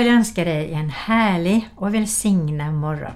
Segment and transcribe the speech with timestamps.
[0.00, 3.14] vill önska dig en härlig och välsignad morgon.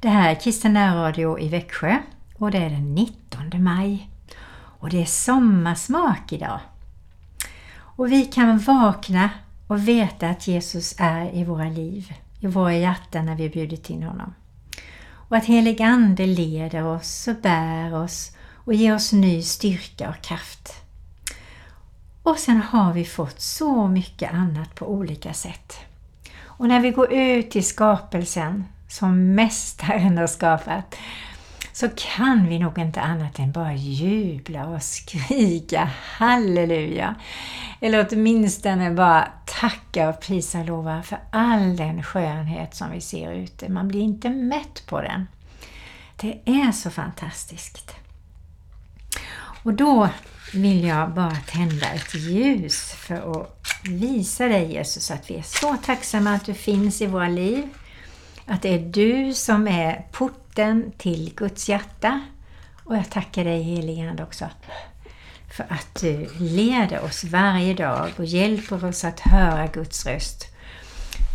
[0.00, 1.98] Det här är Kristen Radio i Växjö
[2.34, 4.10] och det är den 19 maj.
[4.54, 6.60] Och det är sommarsmak idag.
[7.76, 9.30] Och vi kan vakna
[9.66, 14.02] och veta att Jesus är i våra liv, i våra hjärtan när vi bjudit in
[14.02, 14.34] honom.
[15.10, 20.22] Och att helig Ande leder oss och bär oss och ger oss ny styrka och
[20.24, 20.83] kraft.
[22.24, 25.76] Och sen har vi fått så mycket annat på olika sätt.
[26.44, 30.96] Och när vi går ut i skapelsen som Mästaren har skapat
[31.72, 37.14] så kan vi nog inte annat än bara jubla och skrika halleluja.
[37.80, 43.32] Eller åtminstone bara tacka och prisa och lova för all den skönhet som vi ser
[43.32, 43.68] ute.
[43.68, 45.26] Man blir inte mätt på den.
[46.16, 48.03] Det är så fantastiskt.
[49.64, 50.08] Och då
[50.52, 55.76] vill jag bara tända ett ljus för att visa dig Jesus att vi är så
[55.84, 57.68] tacksamma att du finns i våra liv.
[58.46, 62.20] Att det är du som är porten till Guds hjärta.
[62.84, 64.44] Och jag tackar dig heligande också
[65.56, 70.46] för att du leder oss varje dag och hjälper oss att höra Guds röst.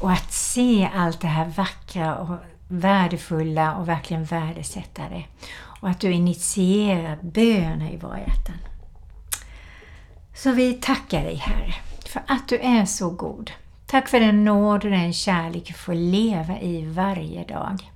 [0.02, 2.36] Och att se allt det här vackra och
[2.68, 5.24] värdefulla och verkligen värdesätta det.
[5.80, 8.58] Och att du initierar böner i våra hjärtan.
[10.36, 11.74] Så vi tackar dig Herre
[12.06, 13.52] för att du är så god.
[13.86, 17.92] Tack för den nåd och den kärlek vi får leva i varje dag.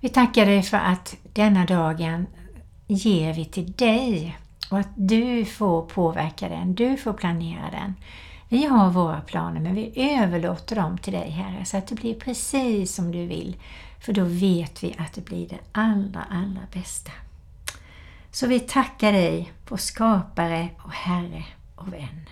[0.00, 2.26] Vi tackar dig för att denna dagen
[2.86, 4.38] ger vi till dig
[4.70, 7.94] och att du får påverka den, du får planera den.
[8.48, 12.14] Vi har våra planer men vi överlåter dem till dig Herre så att det blir
[12.14, 13.56] precis som du vill.
[14.02, 17.12] För då vet vi att det blir det allra, allra bästa.
[18.30, 22.28] Så vi tackar dig, vår skapare och Herre och vän.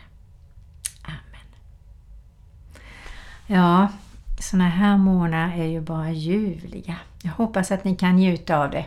[1.03, 1.47] Amen.
[3.47, 3.89] Ja,
[4.39, 6.97] sådana här månader är ju bara ljuvliga.
[7.23, 8.87] Jag hoppas att ni kan njuta av det.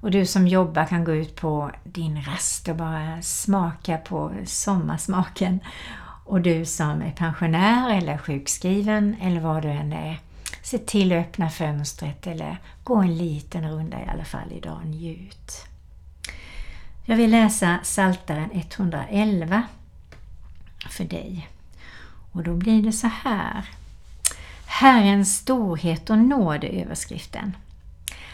[0.00, 5.60] Och du som jobbar kan gå ut på din rast och bara smaka på sommarsmaken.
[6.24, 10.18] Och du som är pensionär eller sjukskriven eller vad du än är,
[10.70, 15.66] se till att öppna fönstret eller gå en liten runda i alla fall idag njut.
[17.04, 19.62] Jag vill läsa Saltaren 111
[20.90, 21.48] för dig.
[22.32, 23.68] Och då blir det så här.
[24.66, 27.56] Herrens storhet och nåd är överskriften.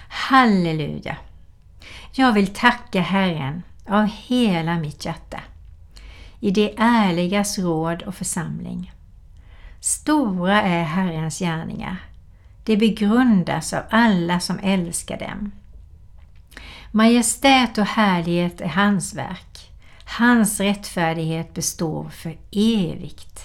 [0.08, 1.16] Halleluja!
[2.12, 5.40] Jag vill tacka Herren av hela mitt hjärta
[6.40, 8.92] i det ärligas råd och församling.
[9.80, 11.96] Stora är Herrens gärningar.
[12.66, 15.52] Det begrundas av alla som älskar dem.
[16.90, 19.70] Majestät och härlighet är hans verk.
[20.04, 23.40] Hans rättfärdighet består för evigt.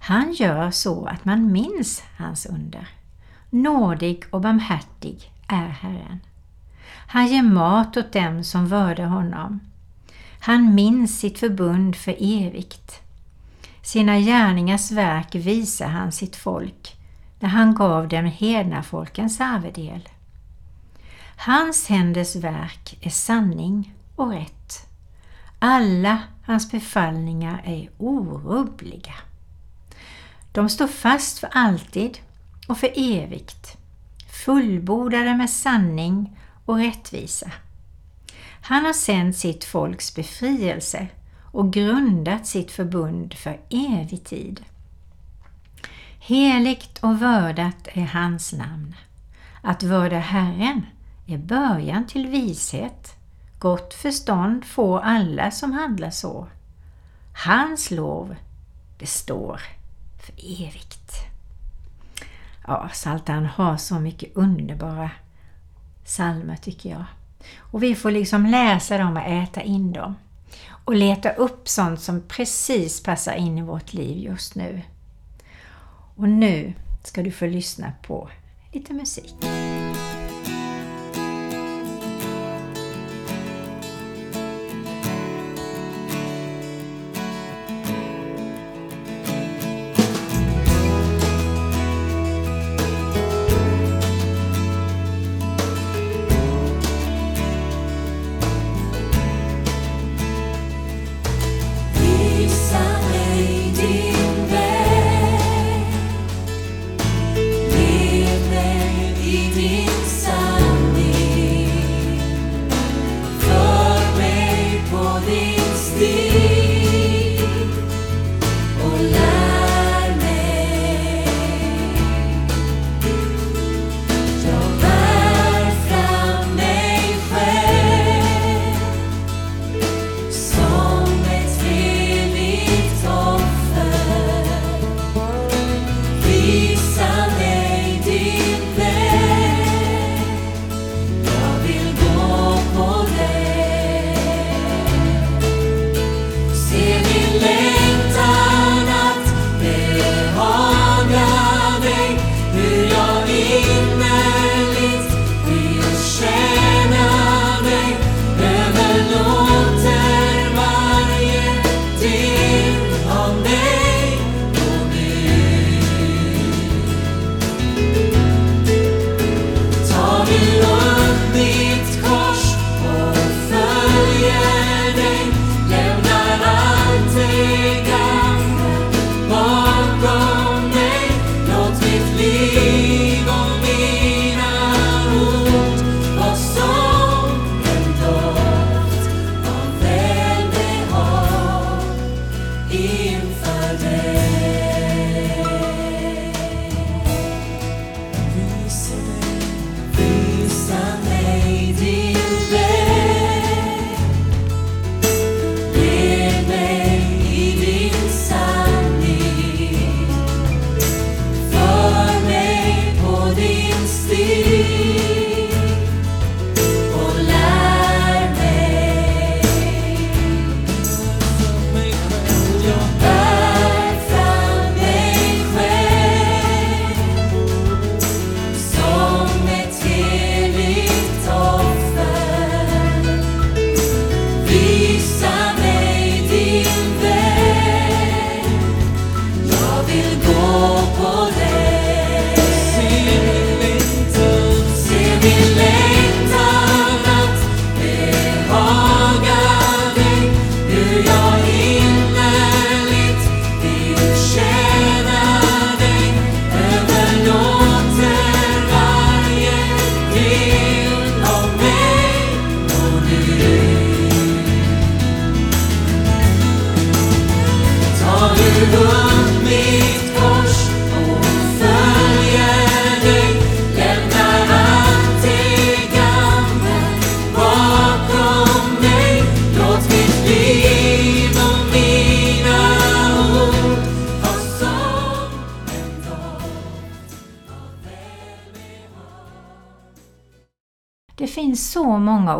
[0.00, 2.88] Han gör så att man minns hans under.
[3.50, 6.20] Nådig och barmhärtig är Herren.
[7.06, 9.60] Han ger mat åt dem som vördar honom.
[10.40, 13.00] Han minns sitt förbund för evigt.
[13.82, 16.99] Sina gärningars verk visar han sitt folk
[17.40, 20.08] när han gav dem hedna folkens arvedel.
[21.36, 24.86] Hans händers verk är sanning och rätt.
[25.58, 29.14] Alla hans befallningar är orubbliga.
[30.52, 32.18] De står fast för alltid
[32.68, 33.76] och för evigt,
[34.44, 37.52] fullbordade med sanning och rättvisa.
[38.62, 41.06] Han har sänt sitt folks befrielse
[41.52, 44.64] och grundat sitt förbund för evig tid.
[46.30, 48.94] Heligt och vördat är hans namn.
[49.62, 50.86] Att vörda Herren
[51.26, 53.14] är början till vishet.
[53.58, 56.46] Gott förstånd får alla som handlar så.
[57.44, 58.36] Hans lov
[58.98, 59.60] består
[60.20, 61.12] för evigt.
[62.66, 65.10] Ja, Psaltaren har så mycket underbara
[66.04, 67.04] psalmer tycker jag.
[67.58, 70.14] Och vi får liksom läsa dem och äta in dem.
[70.84, 74.82] Och leta upp sånt som precis passar in i vårt liv just nu.
[76.20, 76.72] Och nu
[77.02, 78.28] ska du få lyssna på
[78.72, 79.34] lite musik.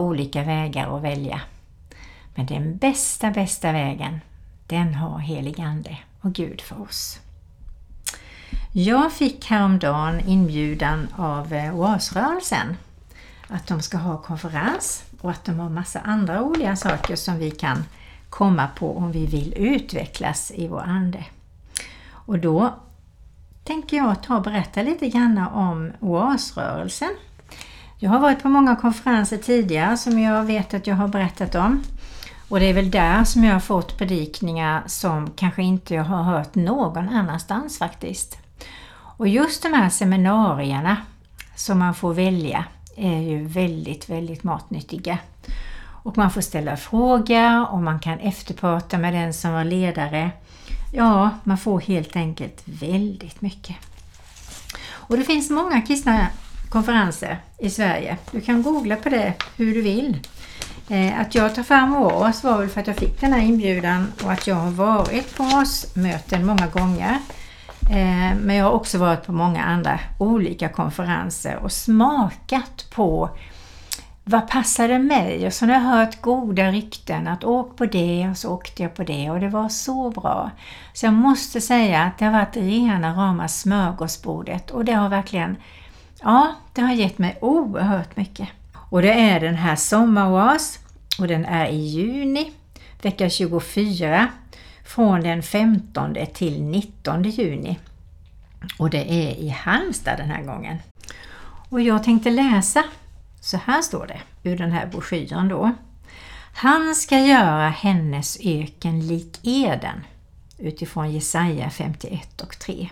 [0.00, 1.40] Olika vägar att välja.
[2.34, 4.20] Men den bästa, bästa vägen,
[4.66, 7.18] den har helig Ande och Gud för oss.
[8.72, 12.76] Jag fick häromdagen inbjudan av eh, Oasrörelsen
[13.48, 17.50] att de ska ha konferens och att de har massa andra roliga saker som vi
[17.50, 17.84] kan
[18.28, 21.24] komma på om vi vill utvecklas i vår ande.
[22.10, 22.74] Och då
[23.64, 27.16] tänker jag ta och berätta lite grann om Oasrörelsen.
[28.02, 31.82] Jag har varit på många konferenser tidigare som jag vet att jag har berättat om.
[32.48, 36.22] Och det är väl där som jag har fått predikningar som kanske inte jag har
[36.22, 38.38] hört någon annanstans faktiskt.
[38.92, 40.96] Och just de här seminarierna
[41.56, 42.64] som man får välja
[42.96, 45.18] är ju väldigt, väldigt matnyttiga.
[46.02, 50.30] Och man får ställa frågor och man kan efterprata med den som var ledare.
[50.92, 53.76] Ja, man får helt enkelt väldigt mycket.
[54.90, 56.26] Och det finns många kristna
[56.70, 58.16] konferenser i Sverige.
[58.30, 60.18] Du kan googla på det hur du vill.
[60.88, 64.12] Eh, att jag tar fram OAS var väl för att jag fick den här inbjudan
[64.24, 67.18] och att jag har varit på OAS-möten många gånger.
[67.90, 73.30] Eh, men jag har också varit på många andra olika konferenser och smakat på
[74.24, 75.46] vad passade mig?
[75.46, 78.94] Och så har jag hört goda rykten att åk på det och så åkte jag
[78.94, 80.50] på det och det var så bra.
[80.92, 85.56] Så jag måste säga att det har varit rena rama smörgåsbordet och det har verkligen,
[86.22, 88.48] ja, det har gett mig oerhört mycket.
[88.90, 90.78] Och det är den här Sommaroas
[91.18, 92.52] och den är i juni,
[93.02, 94.28] vecka 24,
[94.84, 97.78] från den 15 till 19 juni.
[98.78, 100.78] Och det är i Halmstad den här gången.
[101.68, 102.84] Och jag tänkte läsa,
[103.40, 105.72] så här står det ur den här broschyren då.
[106.54, 110.04] Han ska göra hennes öken lik Eden
[110.58, 112.90] utifrån Jesaja 51 och 3.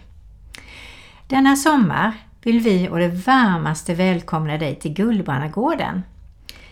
[1.26, 6.02] Denna sommar vill vi och det varmaste välkomna dig till Gullbrannagården.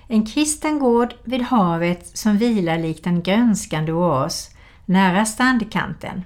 [0.08, 4.50] En kristen gård vid havet som vilar likt en grönskande oas
[4.84, 6.24] nära strandkanten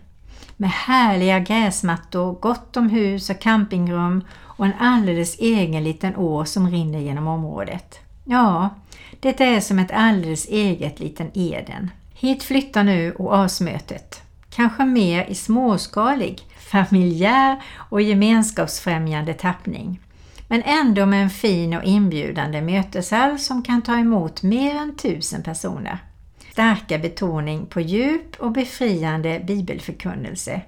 [0.60, 6.70] med härliga gräsmattor, gott om hus och campingrum och en alldeles egen liten å som
[6.70, 7.98] rinner genom området.
[8.24, 8.68] Ja,
[9.20, 11.90] det är som ett alldeles eget liten Eden.
[12.14, 14.22] Hit flyttar nu oasmötet.
[14.50, 20.00] Kanske mer i småskalig, familjär och gemenskapsfrämjande tappning.
[20.48, 25.42] Men ändå med en fin och inbjudande möteshall som kan ta emot mer än tusen
[25.42, 25.98] personer
[26.60, 30.62] starka betoning på djup och befriande bibelförkunnelse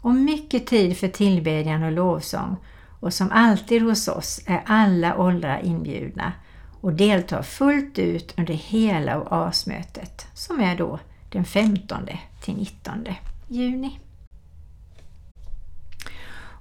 [0.00, 2.56] och mycket tid för tillbedjan och lovsång
[3.00, 6.32] och som alltid hos oss är alla åldrar inbjudna
[6.80, 10.98] och deltar fullt ut under hela oasmötet som är då
[11.30, 12.08] den 15
[12.42, 13.04] till 19
[13.48, 13.98] juni.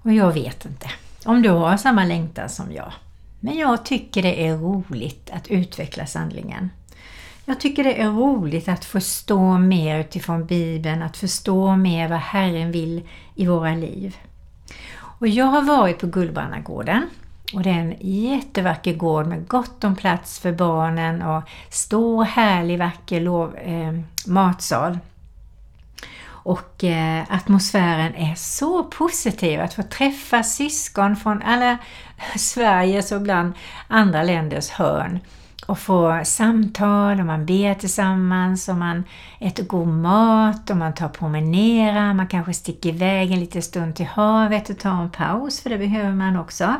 [0.05, 0.87] Och jag vet inte
[1.25, 2.93] om du har samma längtan som jag,
[3.39, 6.69] men jag tycker det är roligt att utveckla sanningen.
[7.45, 12.71] Jag tycker det är roligt att förstå mer utifrån Bibeln, att förstå mer vad Herren
[12.71, 13.01] vill
[13.35, 14.15] i våra liv.
[14.97, 17.09] Och jag har varit på Gullbrannagården
[17.53, 22.79] och det är en jättevacker gård med gott om plats för barnen och stor härlig
[22.79, 24.97] vacker lov, eh, matsal.
[26.45, 31.77] Och eh, atmosfären är så positiv att få träffa syskon från alla
[32.35, 33.53] Sveriges och ibland
[33.87, 35.19] andra länders hörn
[35.65, 39.03] och få samtal och man ber tillsammans och man
[39.39, 44.05] äter god mat och man tar promenera, man kanske sticker iväg en liten stund till
[44.05, 46.75] havet och tar en paus för det behöver man också.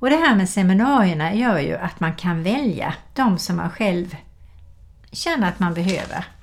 [0.00, 4.16] Och det här med seminarierna gör ju att man kan välja de som man själv
[5.12, 6.37] känner att man behöver.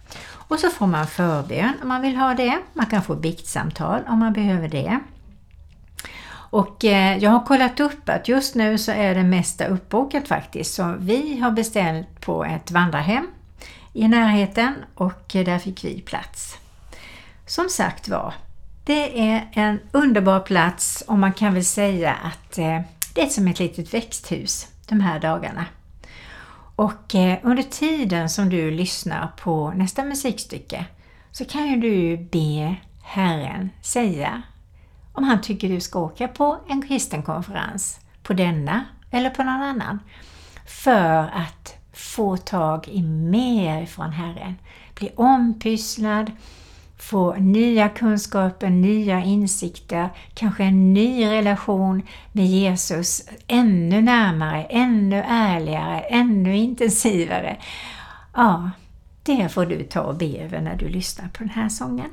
[0.48, 2.60] Och så får man förbön om man vill ha det.
[2.74, 5.00] Man kan få biktsamtal om man behöver det.
[6.50, 10.74] Och eh, jag har kollat upp att just nu så är det mesta uppbokat faktiskt.
[10.74, 13.28] Så vi har beställt på ett vandrarhem
[13.94, 16.58] i närheten och där fick vi plats.
[17.46, 18.34] Som sagt var,
[18.86, 22.82] det är en underbar plats och man kan väl säga att eh,
[23.14, 25.66] det är som ett litet växthus de här dagarna.
[26.76, 30.86] Och eh, under tiden som du lyssnar på nästa musikstycke
[31.32, 34.42] så kan ju du be Herren säga
[35.14, 39.62] om han tycker du ska åka på en kristen konferens, på denna eller på någon
[39.62, 40.00] annan,
[40.66, 44.56] för att få tag i mer från Herren.
[44.96, 46.32] Bli ompysslad,
[47.06, 56.00] få nya kunskaper, nya insikter, kanske en ny relation med Jesus ännu närmare, ännu ärligare,
[56.00, 57.58] ännu intensivare.
[58.34, 58.72] Ja,
[59.24, 62.10] det får du ta och be över när du lyssnar på den här sången.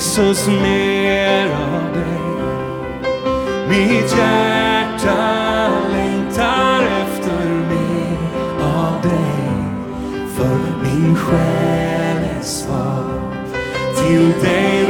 [0.00, 2.20] Jesus, mer av dig.
[3.68, 9.52] Mitt hjärta längtar efter mer av dig.
[10.36, 13.04] För min själ är svag.
[13.96, 14.89] Till dig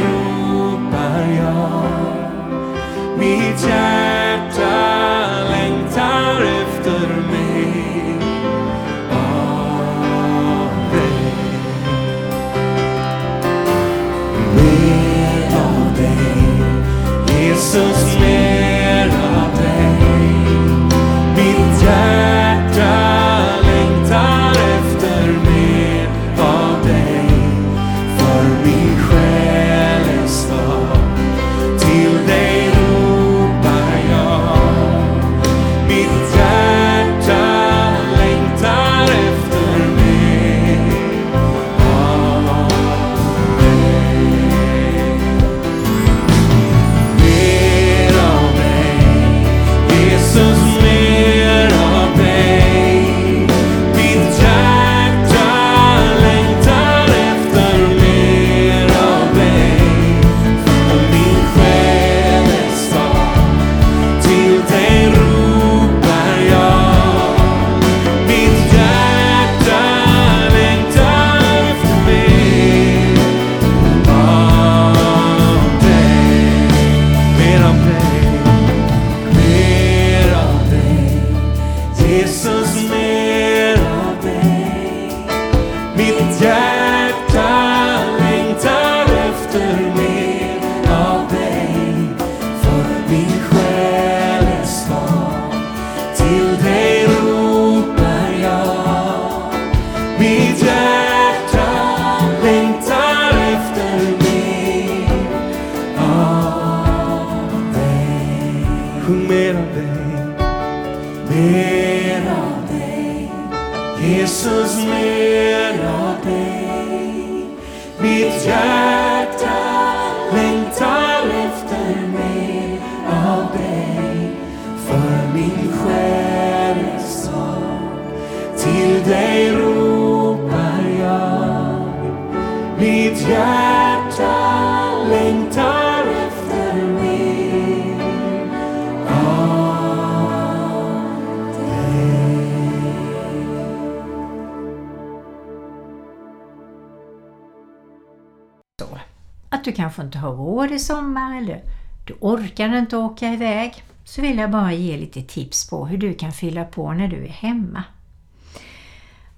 [149.61, 151.61] Att du kanske inte har råd i sommar eller
[152.05, 156.13] du orkar inte åka iväg så vill jag bara ge lite tips på hur du
[156.13, 157.83] kan fylla på när du är hemma.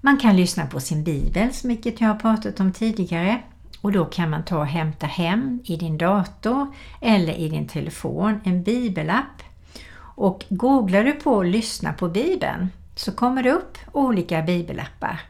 [0.00, 3.42] Man kan lyssna på sin bibel, som vilket jag har pratat om tidigare.
[3.80, 8.40] Och då kan man ta och hämta hem i din dator eller i din telefon
[8.44, 9.42] en bibelapp.
[9.98, 15.20] Och googlar du på lyssna på bibeln så kommer det upp olika bibelappar.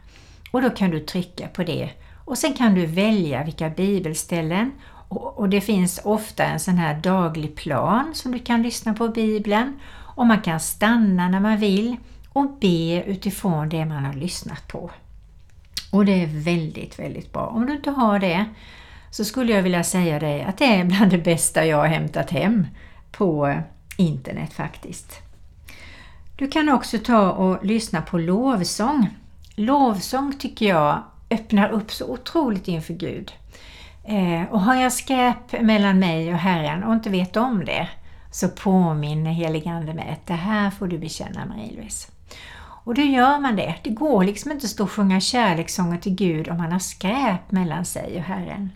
[0.51, 1.89] Och då kan du trycka på det
[2.25, 4.71] och sen kan du välja vilka bibelställen
[5.09, 9.07] och, och det finns ofta en sån här daglig plan som du kan lyssna på
[9.07, 9.79] bibeln
[10.15, 11.95] och man kan stanna när man vill
[12.29, 14.91] och be utifrån det man har lyssnat på.
[15.91, 17.47] Och det är väldigt, väldigt bra.
[17.47, 18.45] Om du inte har det
[19.11, 22.31] så skulle jag vilja säga dig att det är bland det bästa jag har hämtat
[22.31, 22.67] hem
[23.11, 23.57] på eh,
[23.97, 25.21] internet faktiskt.
[26.35, 29.09] Du kan också ta och lyssna på lovsång.
[29.55, 31.03] Lovsång tycker jag
[31.35, 33.33] öppnar upp så otroligt inför Gud.
[34.03, 37.89] Eh, och har jag skräp mellan mig och Herren och inte vet om det
[38.31, 42.11] så påminner heligande mig att det här får du bekänna Marie-Louise.
[42.57, 43.75] Och då gör man det.
[43.83, 47.51] Det går liksom inte att stå och sjunga kärlekssånger till Gud om man har skräp
[47.51, 48.71] mellan sig och Herren.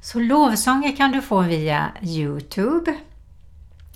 [0.00, 2.94] Så lovsånger kan du få via Youtube.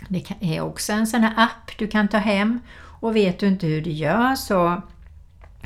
[0.08, 2.60] Det är också en sån här app du kan ta hem
[3.00, 4.82] och vet du inte hur du gör så,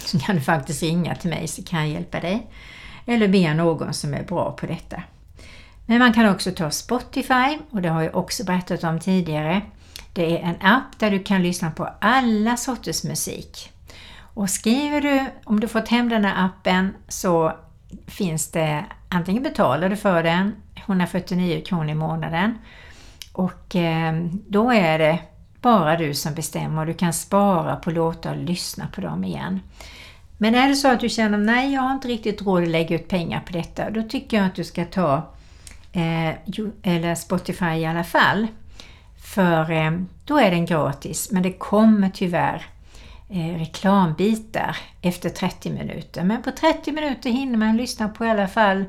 [0.01, 2.47] så kan du faktiskt ringa till mig så kan jag hjälpa dig.
[3.07, 5.03] Eller be någon som är bra på detta.
[5.87, 9.63] Men man kan också ta Spotify och det har jag också berättat om tidigare.
[10.13, 13.73] Det är en app där du kan lyssna på alla sorters musik.
[14.35, 17.53] Och skriver du, om du fått hem den här appen så
[18.07, 22.59] finns det, antingen betalar du för den, 149 kronor i månaden.
[23.33, 24.15] Och eh,
[24.49, 25.19] då är det
[25.61, 29.61] bara du som bestämmer och du kan spara på låtar och lyssna på dem igen.
[30.39, 32.97] Men är det så att du känner nej, jag har inte riktigt råd att lägga
[32.97, 35.15] ut pengar på detta, då tycker jag att du ska ta
[35.93, 36.29] eh,
[36.83, 38.47] eller Spotify i alla fall.
[39.35, 39.93] För eh,
[40.25, 42.67] då är den gratis, men det kommer tyvärr
[43.29, 46.25] eh, reklambitar efter 30 minuter.
[46.25, 48.85] Men på 30 minuter hinner man lyssna på i alla fall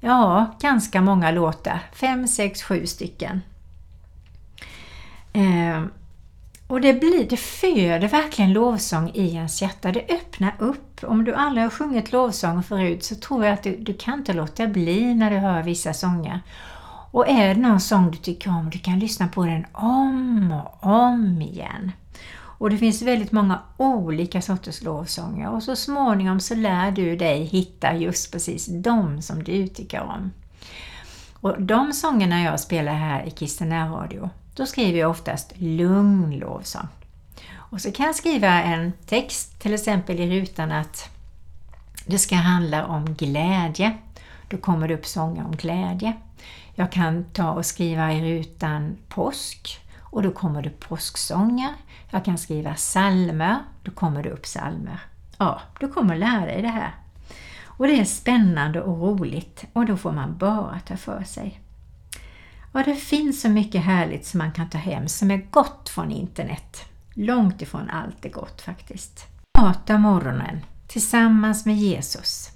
[0.00, 1.78] Ja, ganska många låtar.
[1.92, 3.40] Fem, sex, sju stycken.
[5.36, 5.82] Eh,
[6.66, 9.92] och det, blir, det föder verkligen lovsång i ens hjärta.
[9.92, 11.04] Det öppnar upp.
[11.04, 14.32] Om du aldrig har sjungit lovsång förut så tror jag att du, du kan inte
[14.32, 16.40] låta bli när du hör vissa sånger.
[17.10, 20.90] Och är det någon sång du tycker om, du kan lyssna på den om och
[20.90, 21.92] om igen.
[22.58, 27.44] Och det finns väldigt många olika sorters lovsånger och så småningom så lär du dig
[27.44, 30.32] hitta just precis de som du tycker om.
[31.40, 36.88] Och de sångerna jag spelar här i Kristina Radio, då skriver jag oftast lugn lovsång.
[37.54, 41.10] Och så kan jag skriva en text, till exempel i rutan att
[42.06, 43.98] det ska handla om glädje.
[44.48, 46.12] Då kommer det upp sånger om glädje.
[46.74, 51.74] Jag kan ta och skriva i rutan påsk och då kommer det påsksånger.
[52.10, 55.00] Jag kan skriva salmer, då kommer det upp salmer.
[55.38, 56.94] Ja, du kommer lära dig det här.
[57.64, 61.60] Och det är spännande och roligt och då får man bara ta för sig.
[62.76, 66.10] Och det finns så mycket härligt som man kan ta hem som är gott från
[66.10, 66.84] internet.
[67.14, 69.26] Långt ifrån allt är gott faktiskt.
[69.58, 72.50] Prata morgonen tillsammans med Jesus.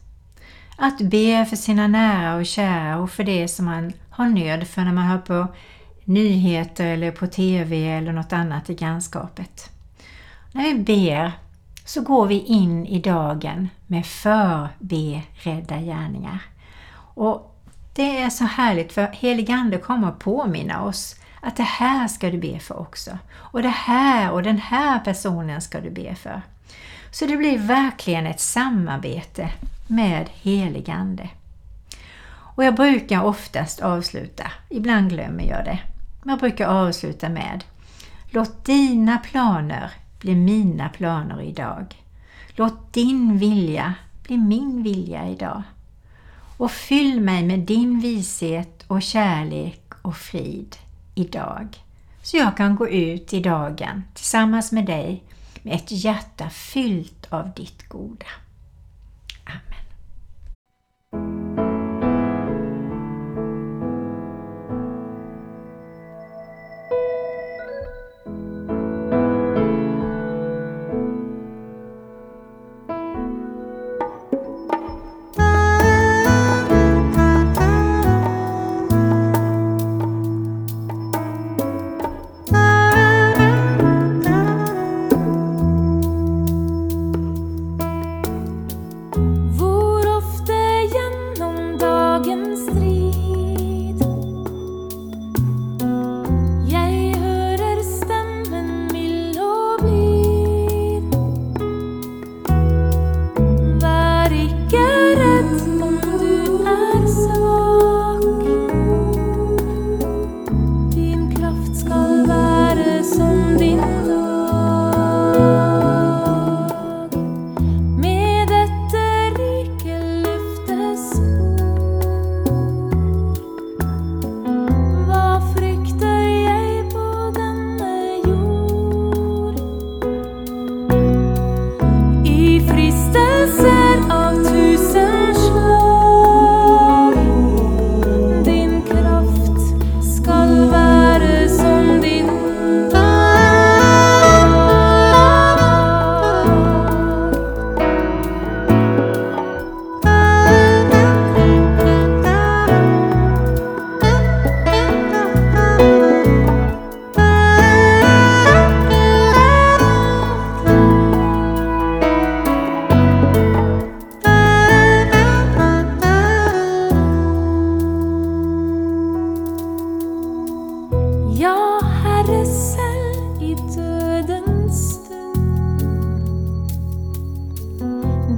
[0.77, 4.83] Att be för sina nära och kära och för det som man har nöd för
[4.83, 5.47] när man hör på
[6.05, 9.71] nyheter eller på TV eller något annat i grannskapet.
[10.53, 11.33] När vi ber
[11.85, 16.43] så går vi in i dagen med förberedda gärningar.
[17.15, 17.50] Och
[18.01, 22.31] det är så härligt för helig Ande kommer att påminna oss att det här ska
[22.31, 23.19] du be för också.
[23.33, 26.43] Och det här och den här personen ska du be för.
[27.11, 29.51] Så det blir verkligen ett samarbete
[29.87, 31.29] med helig Ande.
[32.33, 35.79] Och jag brukar oftast avsluta, ibland glömmer jag det,
[36.25, 37.65] jag brukar avsluta med
[38.31, 42.05] Låt dina planer bli mina planer idag.
[42.49, 45.63] Låt din vilja bli min vilja idag.
[46.61, 50.77] Och fyll mig med din vishet och kärlek och frid
[51.15, 51.85] idag.
[52.23, 55.23] Så jag kan gå ut i dagen tillsammans med dig
[55.63, 58.27] med ett hjärta fyllt av ditt goda.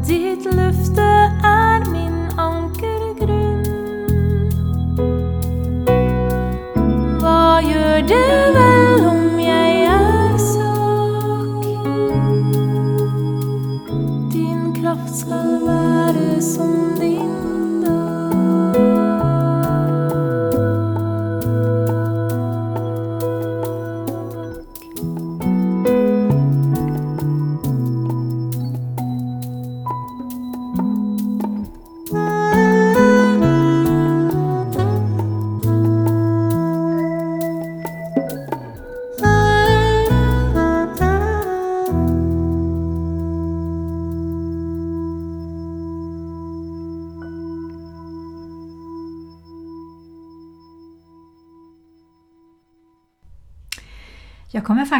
[0.06, 1.02] Ditt löfte
[1.44, 3.66] är min ankergrund.
[7.22, 11.64] Vad gör det väl om jag är svag?
[14.32, 17.01] Din kraft skall vara som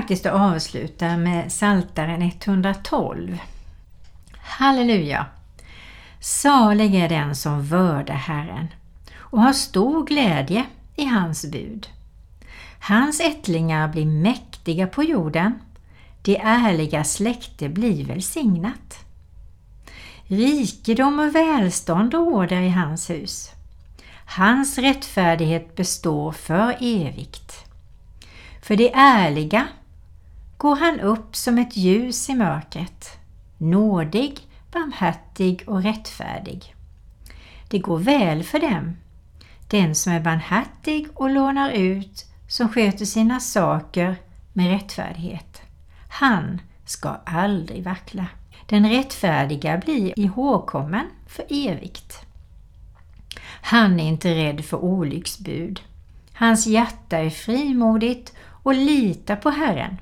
[0.02, 3.38] faktiskt att avsluta med Saltaren 112.
[4.36, 5.26] Halleluja!
[6.20, 8.68] Salig är den som vördar Herren
[9.18, 10.64] och har stor glädje
[10.96, 11.88] i hans bud.
[12.80, 15.54] Hans ättlingar blir mäktiga på jorden,
[16.22, 19.04] det ärliga släkte blir välsignat.
[20.26, 23.50] Rikedom och välstånd råder i hans hus.
[24.26, 27.64] Hans rättfärdighet består för evigt.
[28.62, 29.68] För det ärliga
[30.62, 33.18] går han upp som ett ljus i mörkret,
[33.58, 34.40] nådig,
[34.72, 36.74] barmhärtig och rättfärdig.
[37.68, 38.96] Det går väl för dem,
[39.70, 44.16] den som är barmhärtig och lånar ut, som sköter sina saker
[44.52, 45.62] med rättfärdighet.
[46.08, 48.26] Han ska aldrig vackla.
[48.66, 52.26] Den rättfärdiga blir ihågkommen för evigt.
[53.62, 55.80] Han är inte rädd för olycksbud.
[56.32, 59.96] Hans hjärta är frimodigt och litar på Herren.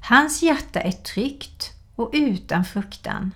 [0.00, 3.30] Hans hjärta är tryggt och utan fruktan.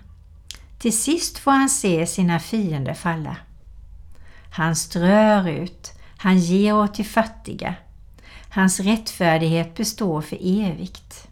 [0.79, 3.37] Till sist får han se sina fiender falla.
[4.51, 7.75] Han strör ut, han ger åt de fattiga.
[8.49, 11.27] Hans rättfärdighet består för evigt.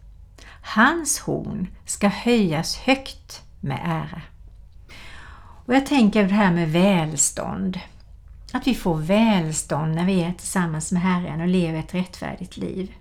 [0.62, 4.22] Hans horn ska höjas högt med ära.
[5.66, 7.80] Och jag tänker på det här med välstånd.
[8.52, 12.94] Att vi får välstånd när vi är tillsammans med Herren och lever ett rättfärdigt liv.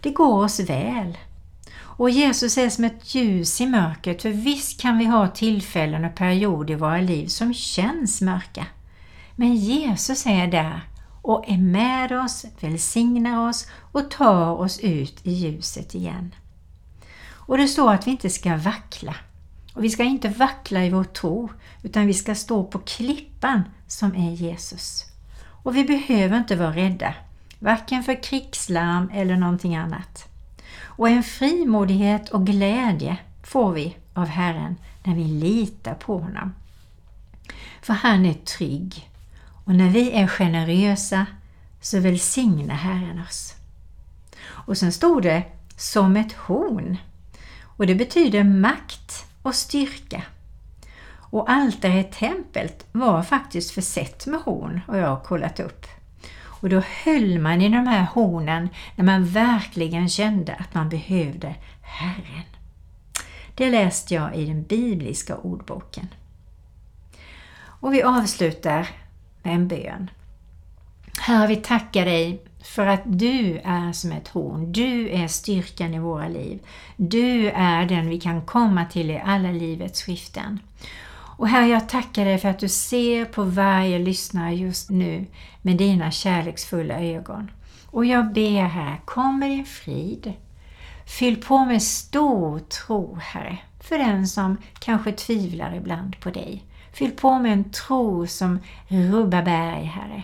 [0.00, 1.18] Det går oss väl.
[2.00, 6.14] Och Jesus är som ett ljus i mörkret, för visst kan vi ha tillfällen och
[6.14, 8.66] perioder i våra liv som känns mörka.
[9.36, 10.80] Men Jesus är där
[11.22, 16.34] och är med oss, välsignar oss och tar oss ut i ljuset igen.
[17.30, 19.16] Och det står att vi inte ska vackla.
[19.74, 21.48] Och vi ska inte vackla i vår tro,
[21.82, 25.04] utan vi ska stå på klippan som är Jesus.
[25.46, 27.14] Och vi behöver inte vara rädda,
[27.58, 30.29] varken för krigslarm eller någonting annat.
[31.00, 36.54] Och en frimodighet och glädje får vi av Herren när vi litar på honom.
[37.82, 39.10] För han är trygg
[39.64, 41.26] och när vi är generösa
[41.80, 43.54] så välsignar Herren oss.
[44.42, 45.42] Och sen stod det
[45.76, 46.96] som ett horn
[47.76, 50.22] och det betyder makt och styrka.
[51.12, 55.86] Och altaret templet var faktiskt försett med horn och jag har kollat upp.
[56.60, 61.54] Och då höll man i de här hornen när man verkligen kände att man behövde
[61.82, 62.44] Herren.
[63.54, 66.08] Det läste jag i den bibliska ordboken.
[67.62, 68.88] Och vi avslutar
[69.42, 70.10] med en bön.
[71.20, 74.72] Herre, vi tackar dig för att du är som ett horn.
[74.72, 76.58] Du är styrkan i våra liv.
[76.96, 80.60] Du är den vi kan komma till i alla livets skiften.
[81.40, 85.26] Och Herre, jag tackar dig för att du ser på varje lyssnare just nu
[85.62, 87.50] med dina kärleksfulla ögon.
[87.86, 90.32] Och jag ber Herre, kom med din frid.
[91.06, 96.64] Fyll på med stor tro, Herre, för den som kanske tvivlar ibland på dig.
[96.92, 100.22] Fyll på med en tro som rubbar berg, Herre.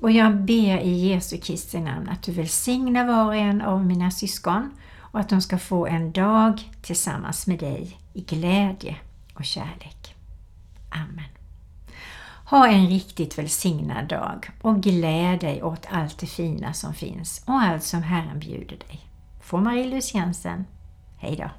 [0.00, 4.10] Och jag ber i Jesu Kristi namn att du välsignar var och en av mina
[4.10, 8.96] syskon och att de ska få en dag tillsammans med dig i glädje
[9.34, 10.11] och kärlek.
[10.92, 11.24] Amen.
[12.44, 17.54] Ha en riktigt välsignad dag och gläd dig åt allt det fina som finns och
[17.54, 19.00] allt som Herren bjuder dig.
[19.40, 20.64] Från Marie-Louise Jensen.
[21.18, 21.50] Hej då!